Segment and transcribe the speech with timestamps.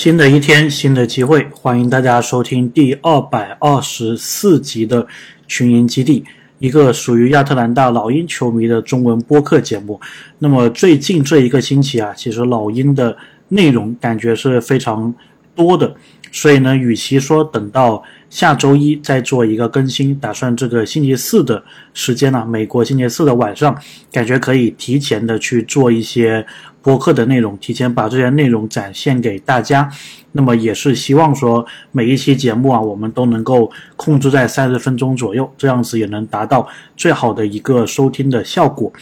[0.00, 5.06] 新的一天，新的机会，欢迎大家收听第二百二十四集的
[5.46, 6.24] 群英基地，
[6.58, 10.00] 一个属于亚特兰大老鹰球迷的中文播客节目。
[10.38, 13.14] 那么最近这一个星期啊，其实老鹰的
[13.48, 15.14] 内容感觉是非常
[15.54, 15.94] 多的，
[16.32, 21.62] 所以呢，与其说等到下周一再做一个更新，打算这个星期四的
[21.92, 23.76] 时间呢，美国星期四的晚上，
[24.10, 26.46] 感觉可以提前的去做一些。
[26.82, 29.90] 播客的内容，提前把这些内容展现给大家，
[30.32, 36.66] 那么也是希望说每一期节目啊，我们都能够控制在三十分钟左右，这样子也能达到
[36.96, 38.92] 最好的一个收听的效果。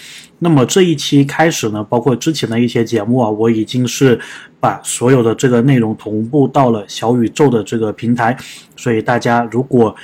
[0.40, 4.18] 那么这一期开始呢，包括之前的一些节目啊，我已经是
[4.60, 8.36] 把所有的这个内容同步到了小宇宙的这个平台，
[8.76, 9.94] 所以大家如果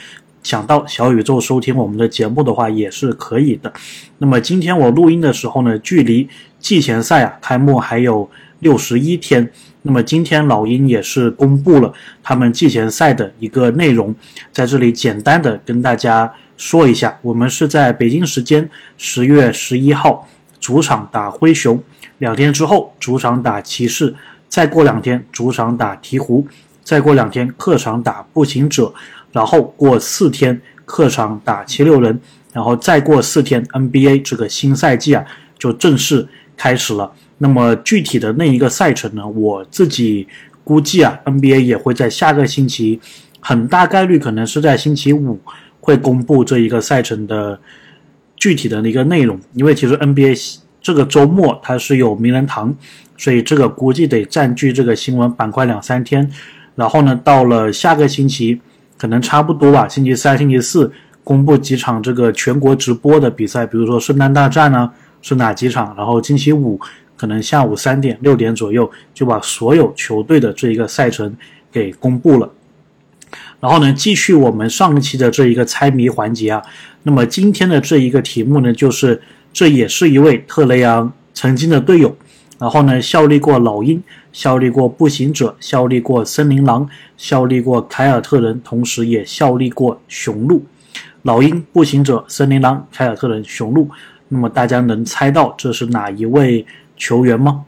[0.44, 3.72] 想到小宇宙收听我们的节目的话，也是可以的。
[4.18, 6.28] 那么今天我录音的时候呢，距离
[6.60, 9.50] 季前赛啊开幕还有六十一天。
[9.86, 11.92] 那么今天老鹰也是公布了
[12.22, 14.14] 他们季前赛的一个内容，
[14.52, 20.28] 在这里简单的跟大家说一下，我们是在北京时间十月十一号
[20.60, 21.82] 主场打灰熊，
[22.18, 24.14] 两天之后主场打骑士，
[24.48, 26.44] 再过两天主场打鹈鹕，
[26.82, 28.92] 再过两天客场打步行者。
[29.34, 32.20] 然后过四天客场打七六人，
[32.52, 35.24] 然后再过四天 NBA 这个新赛季啊
[35.58, 37.12] 就正式开始了。
[37.38, 40.28] 那么具体的那一个赛程呢，我自己
[40.62, 43.00] 估计啊，NBA 也会在下个星期，
[43.40, 45.40] 很大概率可能是在星期五
[45.80, 47.58] 会公布这一个赛程的
[48.36, 49.36] 具体的那个内容。
[49.54, 52.72] 因为其实 NBA 这个周末它是有名人堂，
[53.18, 56.30] 所以这个估计得占据这个新闻板块两三天。
[56.76, 58.60] 然后呢，到了下个星期。
[58.96, 59.88] 可能差不多吧。
[59.88, 60.92] 星期三、星期四
[61.22, 64.90] 公布几场这个全国直播的比赛，比如说圣诞大战呢
[65.22, 65.94] 是哪几场？
[65.96, 66.78] 然后星期五
[67.16, 71.34] 可能下午三点、六点左右就把所有球队的这一个赛程
[71.72, 72.50] 给公布了。
[73.60, 76.62] 然后呢，继续我们上一期的这一个猜谜环节啊。
[77.02, 79.20] 那么今天的这一个题目呢，就是
[79.52, 82.14] 这也是一位特雷杨曾经的队友。
[82.64, 84.02] 然后呢，效力过老鹰，
[84.32, 90.64] 效力过步行者，效力过森林狼，效力过凯尔特人，同时也效力过雄鹿。
[91.24, 93.90] 老鹰、步行者、森林狼、凯尔特人、雄鹿。
[94.28, 96.64] 那么大家能猜到这是哪一位
[96.96, 97.66] 球员吗？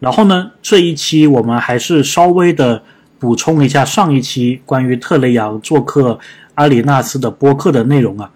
[0.00, 2.82] 然后呢，这一期我们还是稍微的
[3.18, 6.18] 补充一下上一期关于特雷杨做客
[6.54, 8.30] 阿里纳斯的播客的内容啊。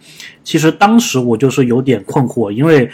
[0.45, 2.91] 其实当时我就是有点困惑，因为。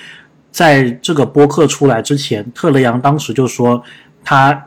[0.57, 3.83] 在这个播客出来之前，特雷杨当时就说
[4.25, 4.59] 他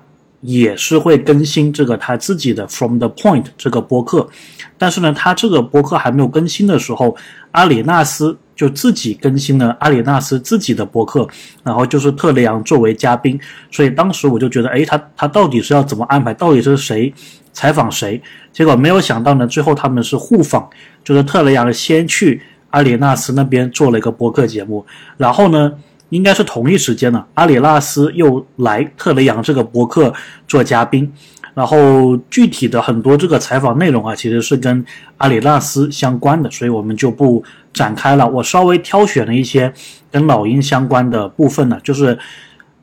[0.42, 4.30] 也是会更新这个他自己的 From the Point 这个播客，
[4.78, 7.18] 但是呢，他这个播客还没有更新的时候，
[7.54, 11.28] 阿里纳斯就自己更新了阿里纳斯自己的播客，
[11.64, 13.40] 然后就是特雷杨作为嘉宾，
[13.72, 16.32] 所以当时我就觉得，哎，他他到底是要怎么安排？
[16.36, 17.12] 到底是谁
[17.52, 18.22] 采访谁？
[18.54, 20.70] 结果没有想到呢，最后他们是互访，
[21.04, 22.40] 就是特雷杨先去。
[22.70, 24.86] 阿里纳斯那边做了一个播客节目，
[25.18, 25.74] 然后呢，
[26.10, 30.14] 应该是同一时间呢，阿里纳斯又来特雷杨这个播客
[30.48, 31.12] 做嘉宾，
[31.54, 34.86] 然后具体的很多这个采访内容啊，其实是跟
[35.18, 37.44] 阿里纳斯相关的，所以我们就不
[37.74, 38.28] 展开了。
[38.28, 39.74] 我稍微挑选了一些
[40.12, 42.18] 跟老鹰相关的部分呢，就是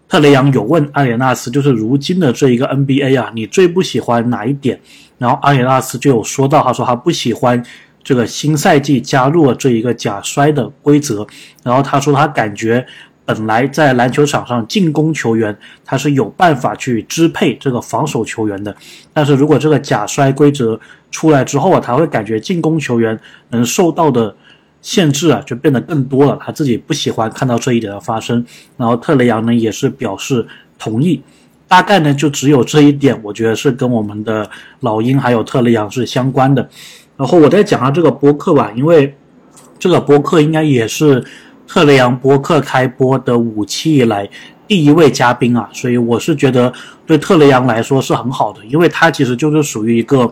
[0.08, 4.80] 特雷杨有问阿里纳斯，就是如今的这一个 NBA 啊，你最不喜欢哪一点？
[5.18, 7.64] 然后阿里纳斯就有说到，他说他不喜欢。
[8.06, 11.26] 这个新赛季加入了这一个假摔的规则，
[11.64, 12.86] 然后他说他感觉
[13.24, 18.72] 本来在篮球场上进攻球员他是有办法去支配这个防守球员的，
[19.12, 20.78] 但是如果这个假摔规则
[21.10, 23.18] 出来之后啊，他会感觉进攻球员
[23.48, 24.32] 能受到的
[24.82, 28.46] 限制啊就变得更多了，他自己不喜欢看到这一点的发生，
[28.76, 30.46] 然后特雷杨呢也是表示
[30.78, 31.20] 同意，
[31.66, 36.68] 大概呢就只有这一点，我觉得是跟我们的老鹰还有特雷杨是相关的。
[37.16, 39.16] 然后我再讲下这个播客吧，因为
[39.78, 41.25] 这个播客应该也是
[41.66, 44.28] 特雷杨播客开播的五期以来
[44.68, 46.72] 第一位嘉宾啊，所以我是觉得
[47.07, 50.30] 对特雷杨来说是很好的，因为他其实就是属于一个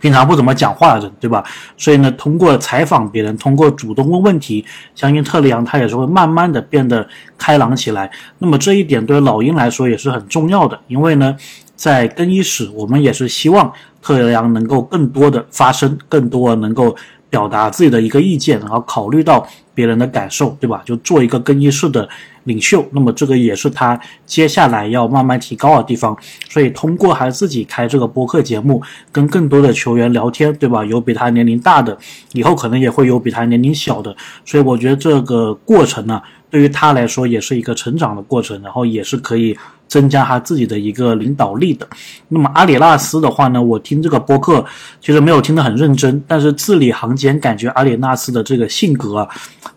[0.00, 1.42] 平常不怎么讲话的人，对吧？
[1.78, 4.62] 所以呢，通过采访别人，通过主动问问题，
[4.94, 7.08] 相信特雷杨他也是会慢慢的变得
[7.38, 8.10] 开朗起来。
[8.38, 11.34] 那么这一点对老鹰来说也是很重要的，因为呢。
[11.76, 16.94] 在更衣室，我们也是希望特雷杨能够更多的发声，更多能够
[17.28, 20.82] 表达自己的一个意见，然后考虑到别人的感受，对吧？
[20.84, 22.08] 就做一个更衣室的
[22.44, 22.86] 领袖。
[22.92, 26.16] 那么这个也是他接下来要慢慢提高的地方。
[26.48, 28.80] 所以通过还自己开这个播客节目，
[29.10, 30.84] 跟更多的球员聊天，对吧？
[30.84, 31.98] 有比他年龄大的，
[32.34, 34.14] 以后可能也会有比他年龄小的。
[34.44, 39.56] 所以我觉得这个过程呢，对于他来说也是一个成长的过程，然后也是可以。
[39.94, 41.86] 增加他自己的一个领导力的。
[42.26, 44.64] 那么阿里纳斯的话呢，我听这个播客
[45.00, 49.28] 其实没有听得很认真，但是字里行间感觉阿里纳斯的这个性格啊，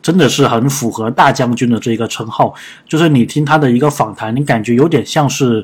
[0.01, 2.51] 真的是很符合大将军的这个称号。
[2.87, 5.63] 就是你听他的一个访谈，你感觉有点像是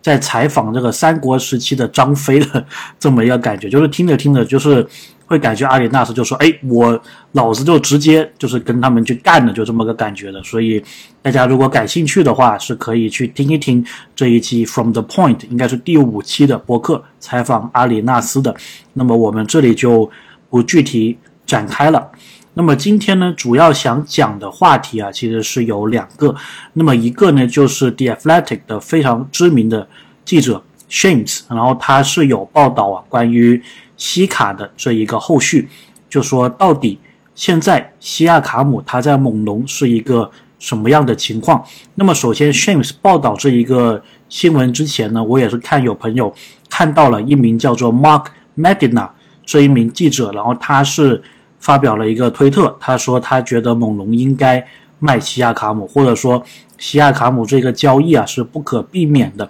[0.00, 2.64] 在采访这个三国时期的张飞的
[3.00, 4.86] 这么一个感觉，就是听着听着就是。
[5.28, 6.98] 会感觉阿里纳斯就说：“哎，我
[7.32, 10.42] 老子就直接就是跟他们去干了，就这么个感觉的。
[10.42, 10.82] 所以
[11.20, 13.84] 大家如果感兴趣的话，是可以去听一听
[14.16, 18.56] 这一期 From the Point，应该是第五期的播客采访阿里纳斯的。
[18.94, 20.10] 那么我们这里就
[20.48, 22.10] 不具体展开了。
[22.54, 26.34] 那么今天呢，主要想讲的话题啊，其实是有两个。
[26.72, 29.86] 那么一个呢，就是 The Athletic 的非常知名的
[30.24, 33.62] 记者 Shames，然后他是有报道啊，关于。
[33.98, 35.68] 西卡的这一个后续，
[36.08, 36.98] 就说到底
[37.34, 41.62] 现在西亚卡姆他在猛龙是一个什么样的情况？
[41.96, 46.34] 那么首先，Shams 报道这一个新闻之前呢，我也是看有朋友
[46.70, 49.10] 看到了一名叫做 Mark Medina
[49.44, 51.22] 这一名记者，然后他是
[51.58, 54.64] 发表了一个推特，他说他觉得猛龙应该
[54.98, 56.42] 卖西亚卡姆，或者说
[56.76, 59.48] 西亚卡姆这个交易啊是不可避免的。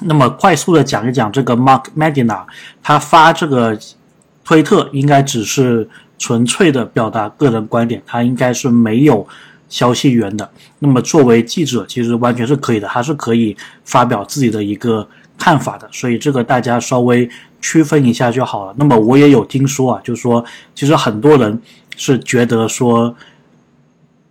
[0.00, 2.44] 那么快速的讲一讲这个 Mark Medina，
[2.82, 3.76] 他发这个
[4.44, 9.26] 推特应该只是纯粹的表达个人观点，他应该是没有
[9.68, 10.48] 消息源的。
[10.78, 15.06] 那么作为记者，其实完全是可以的，他是可以发表自己的一个
[15.36, 15.88] 看法的。
[15.90, 17.28] 所以这个大家稍微
[17.60, 18.74] 区分一下就好了。
[18.78, 21.60] 那么我也有听说啊，就是说其实很多人
[21.96, 23.12] 是觉得说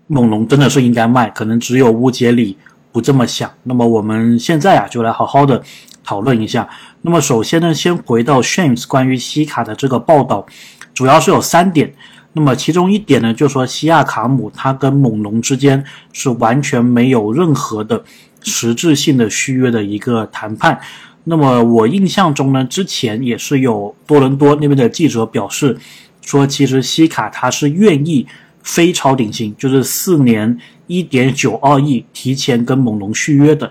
[0.08, 2.56] 猛龙真的是应该卖，可能只有乌杰里。
[2.98, 5.62] 不这么想，那么我们现在啊，就来好好的
[6.04, 6.68] 讨论一下。
[7.04, 10.48] 那么首先呢，先回到 Shams 关于西卡的这个报道，
[10.96, 11.94] 主要是有三点。
[12.34, 18.04] 那么其中一点呢，就说西亚卡姆他跟猛龙之间是完全没有任何的
[18.42, 20.80] 实质性的续约的一个谈判。
[21.26, 25.78] 那么我印象中呢，之前也是有多伦多那边的记者表示
[26.24, 28.26] 说，其实西卡他是愿意
[28.68, 30.60] 非超顶薪，就是四年。
[30.90, 33.70] 一点九二亿提前跟猛龙续约的，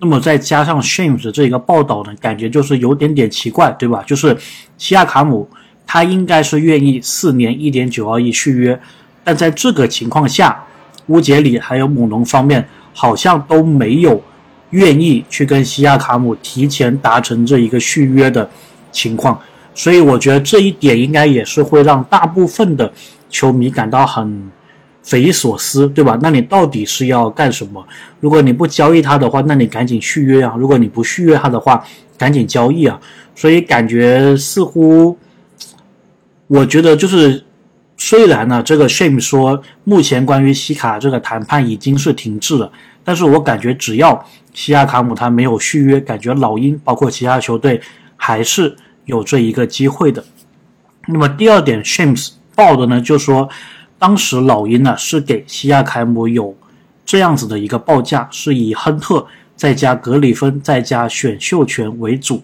[0.00, 4.04] 那么再加上 Shames 这个报道呢，感觉就是有点点奇怪，对吧？
[4.06, 4.36] 就是
[4.76, 5.48] 西亚卡姆
[5.86, 8.78] 他应该是愿意四年一点九二亿续约，
[9.24, 10.62] 但在这个情况下，
[11.06, 14.22] 乌杰里还有猛龙方面好像都没有
[14.68, 18.46] 愿意去跟西亚卡姆提前达成这一个续约的
[18.92, 19.40] 情况，
[19.74, 22.92] 所以我觉得这一点应该也是会让大部分的
[23.28, 24.50] 球迷感到很。
[25.00, 26.18] 匪夷所思，对吧？
[26.20, 27.82] 那你到底是要干什么？
[28.20, 30.54] 如果你不交易他的话，那你赶紧续约啊！
[30.58, 31.82] 如果你不续约他的话，
[32.18, 33.00] 赶紧交易啊！
[33.34, 35.16] 所以感觉似乎，
[36.48, 37.42] 我觉得就是，
[37.96, 42.70] 虽然呢，这个 Shame 说目前关于西卡这个谈判已经是停滞了，
[43.02, 47.80] 但是我感觉只要西亚卡姆他没有续约，感觉老鹰包括其他球队
[48.14, 48.76] 还是
[49.06, 50.22] 有这一个机会的。
[51.06, 53.48] 那么第二点，Shames 报的呢，就说。
[54.00, 56.56] 当时老鹰呢是给西亚凯姆有
[57.04, 59.26] 这样子的一个报价，是以亨特
[59.56, 62.40] 再加格里芬再加选秀权为主。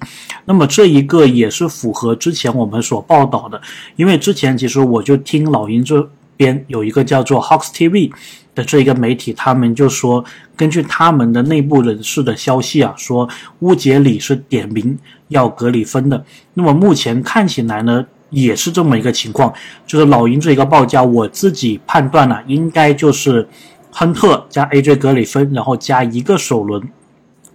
[0.46, 3.62] 那么这一个也是符合之前我们所报道的，
[3.94, 8.10] 因为之前其实我就听老鹰这边有一个叫做 Hawks TV
[8.52, 10.24] 的这一个媒体，他们就说
[10.56, 13.28] 根据他们的内部人士的消息啊，说
[13.60, 14.98] 乌杰里是点名
[15.28, 16.24] 要格里芬的。
[16.54, 18.04] 那么目前看起来呢？
[18.34, 19.52] 也是这么一个情况，
[19.86, 23.48] 就是老鹰这一个报价，我自己判断呢，应该就是
[23.90, 26.82] 亨特加 AJ 格里芬，然后加一个首轮，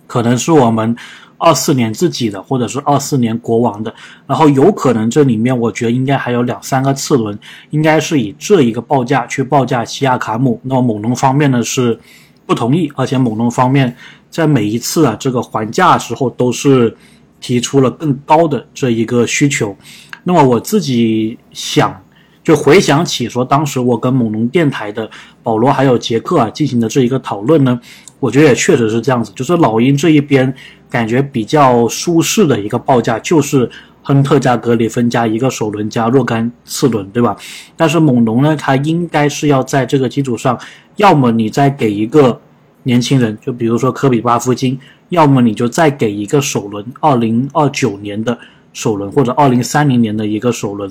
[0.07, 0.95] 可能是我们
[1.37, 3.93] 二四年自己的，或者是二四年国王的，
[4.25, 7.37] 然后有可能这里面我觉得应该还有两三个次轮，
[7.71, 10.59] 应该是以这一个报价去报价西亚卡姆。
[10.63, 11.99] 那么猛龙方面呢是
[12.45, 13.95] 不同意，而且猛龙方面
[14.29, 16.95] 在每一次啊这个还价时候都是
[17.39, 19.75] 提出了更高的这一个需求。
[20.23, 22.03] 那么我自己想，
[22.43, 25.09] 就回想起说，当时我跟猛龙电台的
[25.41, 27.79] 保罗还有杰克啊进行的这一个讨论呢，
[28.19, 30.53] 我觉得也确实是这样子，就是老鹰这一边
[30.89, 33.69] 感觉比较舒适的一个报价就是
[34.01, 37.35] 亨特加格里芬加一个首轮加若干次轮，对吧？
[37.77, 40.59] 但是猛龙呢，它应该是要在这个基础上，
[40.97, 42.39] 要么你再给一个
[42.83, 44.79] 年轻人，就比如说科比巴夫金，
[45.09, 48.37] 要么你就再给一个首轮二零二九年的。
[48.71, 50.89] 首轮或者二零三零年的一个首轮，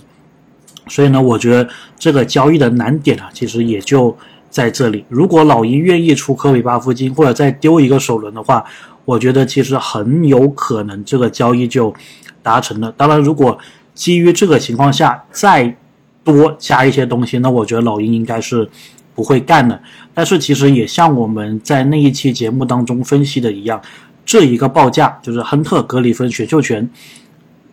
[0.89, 4.15] 所以呢，我觉得这个交易的难点啊，其实也就
[4.51, 5.05] 在这里。
[5.09, 8.65] 如果老鹰愿意出科比巴夫金或者再丢一个首轮的话，
[9.05, 11.95] 我觉得其实很有可能这个交易就
[12.43, 12.93] 达成了。
[12.97, 13.57] 当然，如果
[13.95, 15.77] 基于这个情况下再
[16.25, 18.69] 多加一些东西，那我觉得老鹰应该是
[19.15, 19.81] 不会干的。
[20.13, 23.81] 但是其实也像我们在那一期节目当中分析的一样，
[24.29, 26.87] 这一个报价，就是亨特、格里芬选秀权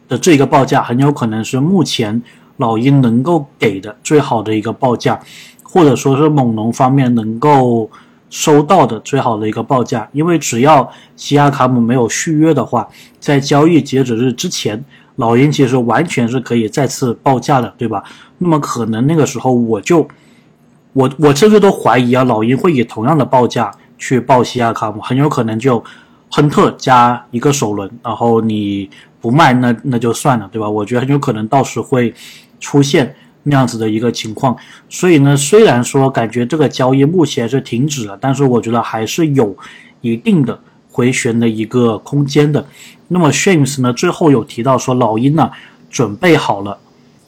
[0.08, 2.22] 的这一个报价，很有可能是目前
[2.56, 5.20] 老鹰能够给的最好的一个报价，
[5.64, 7.90] 或者说是猛龙方面能够
[8.30, 10.08] 收到的最好的一个报价。
[10.14, 12.88] 因为只要西亚卡姆没有续约的话，
[13.20, 14.82] 在交易截止日之前，
[15.18, 18.02] 老鹰其实完全是可以再次报价的，对吧？
[18.38, 20.08] 那么可能那个时候我就。
[20.94, 25.84] 我我甚至都怀疑啊，老鹰会以同样的报价去报西亚卡姆，很有可能就
[26.30, 28.90] 亨特加一个首轮，然后你
[29.22, 30.70] 不卖那那就算了，对吧？
[30.70, 32.14] 我觉得很有可能到时会
[32.60, 34.56] 出现那样子的一个情况。
[34.90, 39.56] 所以呢，虽然说感觉这个交易目前是停止了，但是我觉得还是有
[40.02, 40.60] 一定的
[40.92, 42.66] 回旋的一个空间的。
[43.08, 45.52] 那么 Shams 呢，最后有提到说老鹰呢
[45.90, 46.80] 准备好了。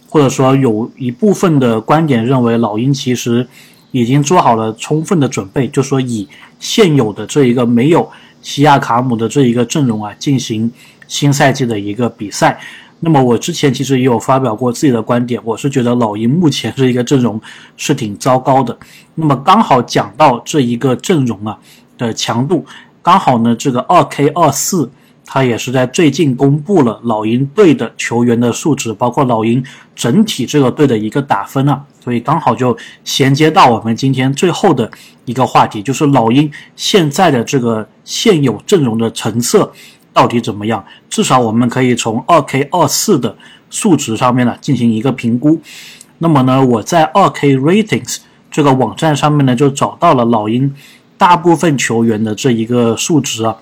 [0.09, 3.45] 或者说有一部分的观点认为，老鹰其实
[3.91, 6.25] 已经做好了充分的准备，就说以
[6.59, 8.09] 现有的这一个没有
[8.47, 10.71] 西亚卡姆的这一个阵容啊，进行
[11.05, 12.57] 新赛季的一个比赛。
[13.01, 17.39] 那么我之前其实也有发表过自己的观点，我是觉得老鹰目前这一个阵容
[17.75, 18.75] 是挺糟糕的。
[19.15, 21.59] 那么刚好讲到这一个阵容啊
[21.97, 22.65] 的强度，
[23.03, 24.89] 刚好呢这个二 K 二四。
[25.29, 29.61] 他也是在最近公布了老鹰队的球员的数值，包括老鹰
[29.93, 34.89] 整体这个队的一个打分啊，所以刚好就衔接到我们今天最后的
[35.25, 39.69] 一个话题，就是老鹰现在的这个现有阵容的成色
[40.13, 40.81] 到底怎么样？
[41.09, 43.35] 至少我们可以从二 K 二四的
[43.69, 45.61] 数值上面呢进行一个评估。
[46.19, 48.19] 那么呢，我在二 K Ratings
[48.49, 50.73] 这个网站上面呢就找到了老鹰
[51.17, 53.57] 大部分球员的这一个数值啊。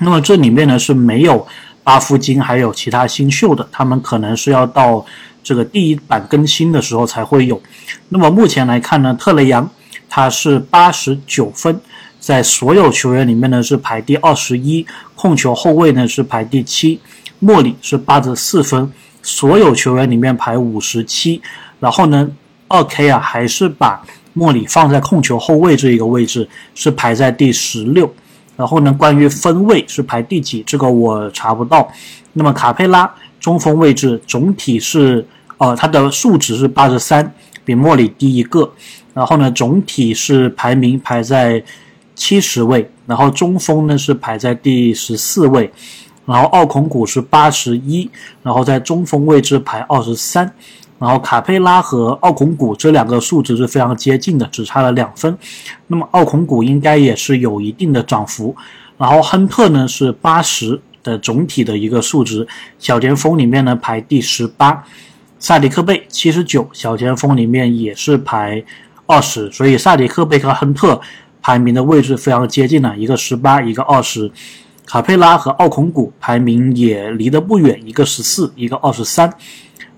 [0.00, 1.46] 那么这里面呢是没有
[1.84, 5.04] 巴夫金还有其他新秀的，他们可能是要到
[5.42, 7.60] 这个第一版更新的时候才会有。
[8.08, 9.68] 那么目前来看呢，特雷杨
[10.08, 11.80] 他是八十九分，
[12.20, 17.00] 在所有球员里面呢是排第二十一，控球后卫呢是排第七，
[17.38, 18.90] 莫里是八十四分，
[19.22, 21.42] 所有球员里面排五十七。
[21.80, 22.30] 然后呢，
[22.68, 24.00] 二 K 啊还是把
[24.32, 28.14] 莫里放在控球后卫这一个位置，是排在第十六。
[28.56, 31.90] 然后呢，关于分位是排第几，这个我查不到。
[32.34, 38.70] 那么卡佩拉中锋位置总体是，呃，他的数值是八十三，比莫里低一个。
[39.14, 41.62] 然后呢，总体是排名排在
[42.14, 42.90] 七十位。
[43.06, 45.72] 然后中锋呢是排在第十四位。
[46.24, 48.08] 然后奥孔古是八十一，
[48.42, 50.52] 然后在中锋位置排二十三。
[51.02, 55.36] 然后卡佩拉和奥孔古这两个数值是非常接近的，只差了两分。
[55.88, 58.54] 那么奥孔古应该也是有一定的涨幅。
[58.96, 62.46] 然后亨特呢是八十的总体的一个数值，
[62.78, 64.84] 小前锋里面呢排第十八。
[65.40, 68.62] 萨迪克贝七十九，小前锋里面也是排
[69.06, 71.00] 二十，所以萨迪克贝和亨特
[71.40, 74.30] 排名的位置非常接近了，一个十八，一个二十。
[74.86, 79.28] 卡佩拉和奥孔古排名也离得不远，一个十四，一个二十三。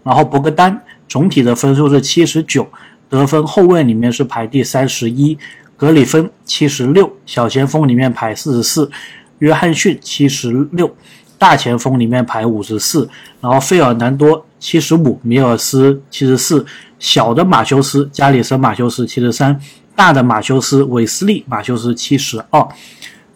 [0.03, 0.81] 然后博格丹。
[1.09, 2.67] 总体的分数是七十九，
[3.09, 5.39] 得分后卫里面是排第三十一，
[5.77, 8.91] 格里芬七十六，小前锋里面排四十四，
[9.39, 10.93] 约翰逊七十六，
[11.39, 13.09] 大前锋里面排五十四，
[13.41, 16.65] 然后费尔南多七十五，米尔斯七十四，
[16.99, 19.61] 小的马修斯加里森马修斯七十三，
[19.95, 22.67] 大的马修斯韦斯利马修斯七十二，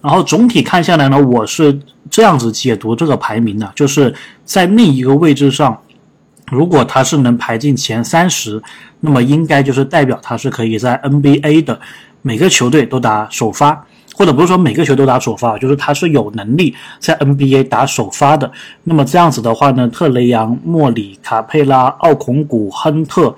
[0.00, 1.78] 然后总体看下来呢，我是
[2.10, 4.12] 这样子解读这个排名的，就是
[4.44, 5.80] 在另一个位置上。
[6.50, 8.62] 如果他是能排进前三十，
[9.00, 11.78] 那么应该就是代表他是可以在 NBA 的
[12.22, 18.50] 每个球队都打首发，或者不是说每个球都打首发，就是他是有能力在 NBA 打首发的。
[18.84, 23.36] 那么这样子的话呢，特雷杨、莫里、卡佩拉、奥孔古、亨特、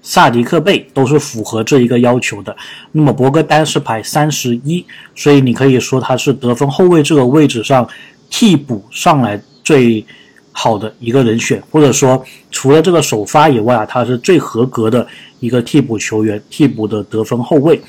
[0.00, 2.56] 萨迪克贝都是符合这一个要求的。
[2.92, 7.86] 那么博格丹是排三十一，所以你可以说他是得分后卫这个位置上
[8.30, 10.04] 替补上来最。
[10.60, 15.06] 好的一个人选，或者说除了这个首发以外啊，他是最合格的
[15.38, 17.80] 一个替补球员，替补的得分后卫。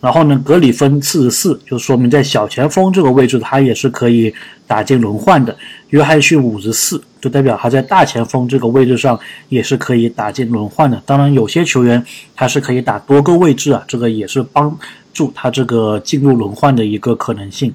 [0.00, 4.32] 然后呢，格里芬四十四，就说明在小前锋这个位置他也是可以
[4.68, 5.56] 打进轮换的。
[5.88, 11.02] 约翰逊五十四，就代表他在大前锋这个位置上也是可以打进轮换的。
[11.04, 12.04] 当然，有些球员
[12.36, 14.78] 他是可以打多个位置啊，这个也是帮
[15.12, 17.74] 助他这个进入轮换的一个可能性。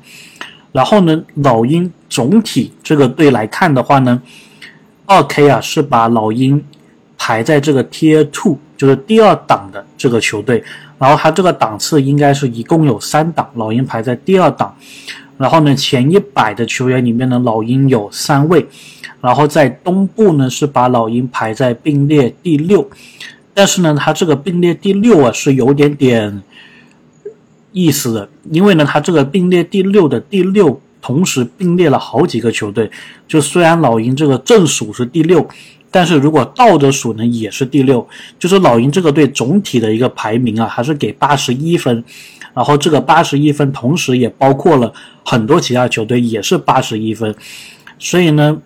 [0.78, 4.22] 然后呢，老鹰总体这个队来看的话呢，
[5.08, 6.64] 二 K 啊是把老鹰
[7.18, 10.64] 排在这个 Tier Two，就是第二档的这个球队。
[11.00, 14.76] 然后它这个档次应该是一共有三档，老鹰排在第二档。
[15.40, 18.64] 然后呢，前一百的球员里面呢，老鹰有三位。
[19.20, 22.88] 然后在东部呢是把老鹰排在并列第六，
[23.52, 26.44] 但是呢，它这个并列第六啊是有点点。
[27.78, 32.90] 意思的，因为呢，它这个并列第六的第六同时并列了好几个球队。
[33.28, 35.48] 就虽然老鹰这个正数是第六，
[35.92, 38.08] 但是如果倒着数呢，也是第六。
[38.40, 42.04] 就是老鹰这个队总体的一个排名啊，还是给八十一分。
[42.54, 44.92] 然后这个八十一分，同时也包括了
[45.24, 47.36] 很多其他球队也是八十一分。
[48.00, 48.58] 所以呢，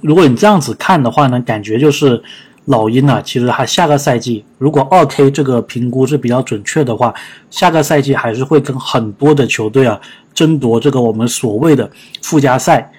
[0.00, 2.22] 如果你这样子看的话呢，感觉就是
[2.66, 7.12] 老鹰呢，其实他下个赛季如果二 K 这个评估是比较准确的话，
[7.50, 10.00] 下个赛季还是会跟很多的球队啊
[10.32, 11.90] 争夺这个我们所谓的
[12.22, 12.92] 附加赛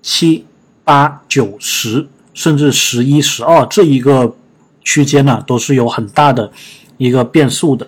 [0.00, 0.46] 七
[0.82, 4.34] 八九十甚至十一十二这一个
[4.82, 6.50] 区间呢，都是有很大的
[6.96, 7.86] 一个变数的。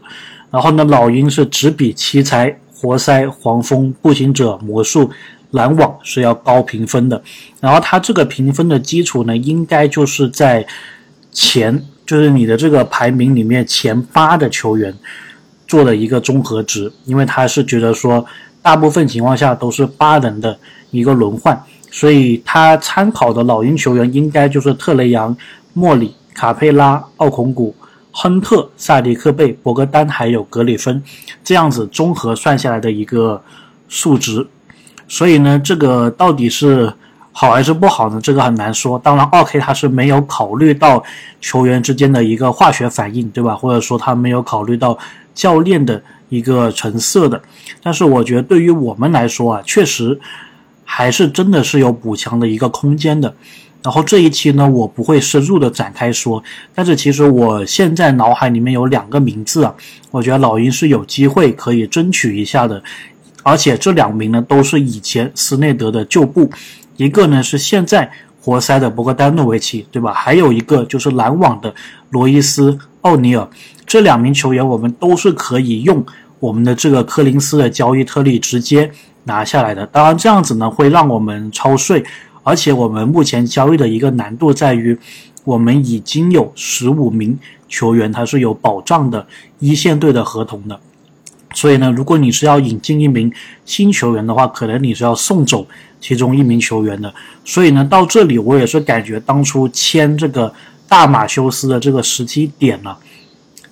[0.50, 5.10] 然后呢，老鹰是只比奇才、活塞、黄蜂、步行者、魔术。
[5.52, 7.22] 篮网是要高评分的，
[7.60, 10.66] 然后它这个评分的基础呢，应该就是在
[11.30, 14.94] 前，就是你的这个排名里面前八的球员
[15.66, 18.24] 做的一个综合值，因为他是觉得说，
[18.60, 20.58] 大部分情况下都是八人的
[20.90, 25.36] 一个轮换，所以他参考的老鹰球员应该就是特雷杨、
[25.74, 27.74] 莫里、卡佩拉、奥孔古、
[28.10, 31.02] 亨特、萨迪克贝、博格丹还有格里芬
[31.44, 33.42] 这样子综合算下来的一个
[33.88, 34.46] 数值。
[35.12, 36.90] 所以呢，这个到底是
[37.32, 38.18] 好还是不好呢？
[38.18, 38.98] 这个很难说。
[38.98, 41.04] 当然，二 K 他是没有考虑到
[41.38, 43.54] 球员之间的一个化学反应，对吧？
[43.54, 44.98] 或者说他没有考虑到
[45.34, 47.38] 教练的一个成色的。
[47.82, 50.18] 但是我觉得对于我们来说啊，确实
[50.82, 53.34] 还是真的是有补强的一个空间的。
[53.82, 56.42] 然后这一期呢，我不会深入的展开说，
[56.74, 59.74] 但是其实我现在脑海里面有两个名字啊，
[60.10, 62.82] 我觉得老鹰是有机会可以争取一下的。
[63.42, 66.50] 而且这两名呢都是以前斯内德的旧部，
[66.96, 70.12] 一个呢是现在活塞的博格丹诺维奇，对吧？
[70.12, 71.74] 还有一个就是篮网的
[72.10, 73.48] 罗伊斯奥尼尔。
[73.86, 76.04] 这两名球员我们都是可以用
[76.38, 78.90] 我们的这个柯林斯的交易特例直接
[79.24, 79.86] 拿下来的。
[79.86, 82.02] 当然这样子呢会让我们超税，
[82.42, 84.96] 而且我们目前交易的一个难度在于，
[85.44, 89.26] 我们已经有十五名球员他是有保障的
[89.58, 90.78] 一线队的合同的。
[91.54, 93.32] 所以呢，如果你是要引进一名
[93.64, 95.66] 新球员的话，可能你是要送走
[96.00, 97.12] 其中一名球员的。
[97.44, 100.52] 所以呢，到这里我也是感觉当初签这个
[100.88, 102.96] 大马修斯的这个时机点呢，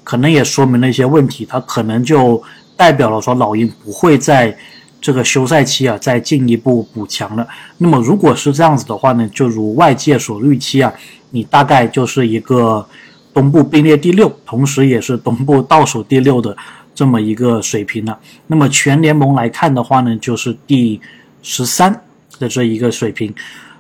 [0.05, 1.45] 可能也说明了一些问题。
[1.45, 2.43] 他可能就
[2.77, 4.57] 代表了说老鹰不会在
[5.01, 7.47] 这个休赛期啊再进一步补强了。
[7.79, 10.93] 那么如果是这样子的话呢，就如外界所预期啊，
[11.31, 12.87] 你大概就是一个
[13.33, 16.57] 东部并列第六，同时也是东部倒数第六的。
[17.01, 21.01] 这么一个水平了，那么全联盟来看的话呢，就是第
[21.43, 22.03] 十三
[22.39, 23.35] 的这一个水平，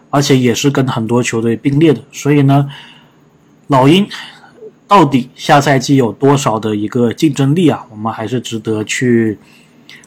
[0.08, 2.00] 而且也是跟很多球队并列的。
[2.10, 2.66] 所以呢，
[3.66, 4.08] 老鹰
[4.88, 7.84] 到底下赛季有多少的一个竞争力啊？
[7.90, 9.38] 我们还是值得去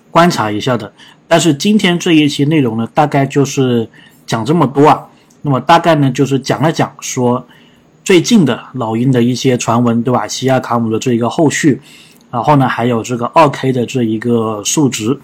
[0.09, 0.91] 观察一下的。
[1.27, 3.87] 但是今天这一期内容呢，大概就是
[4.25, 5.05] 讲这么多啊。
[5.43, 7.45] 那么大概呢，就是讲了讲说
[8.03, 10.27] 最近的老鹰的一些传闻，对吧？
[10.27, 11.79] 西亚卡姆的这一个后续。
[12.33, 15.15] 然后呢，还有这个二 K 的这一个数值。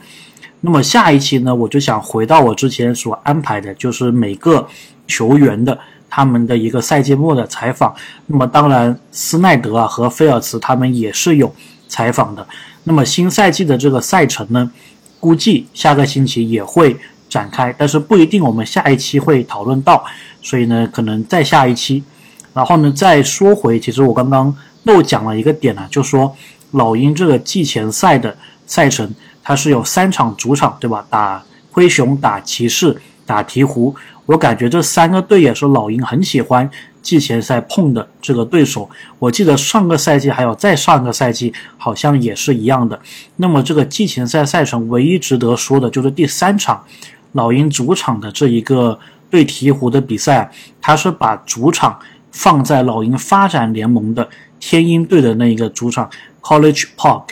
[0.62, 4.67] 那么下一期呢，我就想回到我之前所安排的，就是每个
[5.08, 5.76] 球员的
[6.08, 7.95] 他们的一个赛季末的采访。
[8.28, 11.52] 那么当然，斯奈德啊和菲尔茨他们也是有
[11.88, 12.48] 采访的。
[12.84, 14.72] 那么新赛季的这个赛程呢，
[15.19, 16.95] 估计下个星期也会
[17.28, 20.06] 展开，但是不一定我们下一期会讨论到，
[20.43, 22.04] 所以呢，可能再下一期。
[22.54, 26.36] 然后呢，再说回，其实我刚刚漏讲了一个点呢，就说。
[26.71, 31.05] 老鹰这个季前赛的赛程，它是有三场主场，对吧？
[31.10, 33.93] 打灰熊、打骑士、打鹈鹕。
[34.25, 36.69] 我感觉这三个队也是老鹰很喜欢
[37.01, 38.88] 季前赛碰的这个对手。
[39.17, 42.99] 我记得上个赛季还有再上个赛季，好像也是一样的。
[43.38, 46.84] 那么这个季前赛赛程唯一值得说的就是第三场，
[47.32, 48.99] 老鹰主场的这一个
[49.32, 51.97] 对鹈鹕的比赛，它是把主场
[52.32, 54.29] 放在老鹰发展联盟的
[54.60, 56.08] 天鹰队的那一个主场。
[56.41, 57.23] College Park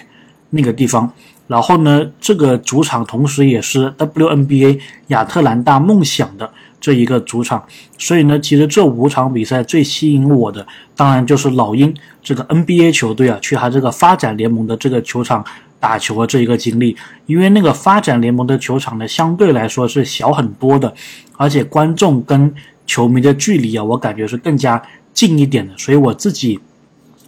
[0.49, 1.11] 那个地方，
[1.47, 7.65] 然后呢，这个主场同时也是 WNBA 亚特兰大梦想的这一个主场，
[7.97, 10.65] 所以呢，其实这五场比赛最吸引我的，
[10.95, 11.93] 当然就是老鹰
[12.23, 15.43] 这个 NBA 球队啊，去他这个发展联盟的这个球场
[15.79, 20.93] 打球的这一个经历，因为那个发展联盟的球场呢，相对来说是小很多的，
[21.35, 22.53] 而且观众跟
[22.85, 24.81] 球迷的距离啊，我感觉是更加
[25.13, 26.59] 近一点的，所以我自己。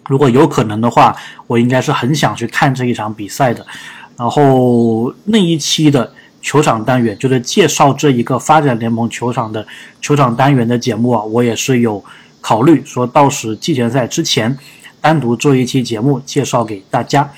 [0.09, 3.63] 如果有可能的话我应该是很想去看这一场比赛的。
[4.17, 9.65] 然后那一期的球场单元就是介绍这一个发展联盟球场的
[10.01, 12.03] 球场单元的节目啊我也是有
[12.41, 14.57] 考虑说到时季前赛之前
[14.99, 17.29] 单独做一期节目介绍给大家。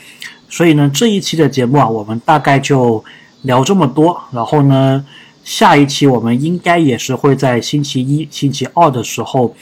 [0.48, 3.04] 所以呢这一期的节目啊我们大概就
[3.42, 5.06] 聊这么多然后呢
[5.44, 9.54] 下一期我们应该也是会在星期一星期二的时候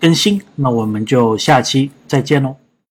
[0.00, 2.56] 更新那我们就下期再见喽